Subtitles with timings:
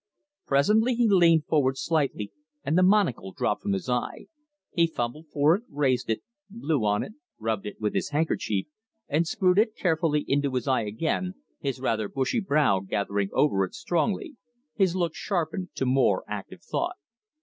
[0.47, 2.31] Presently he leaned forward slightly
[2.63, 4.25] and the monocle dropped from his eye.
[4.73, 8.65] He fumbled for it, raised it, blew on it, rubbed it with his handkerchief,
[9.07, 13.75] and screwed it carefully into his eye again, his rather bushy brow gathering over it
[13.75, 14.37] strongly,
[14.73, 16.95] his look sharpened to more active thought.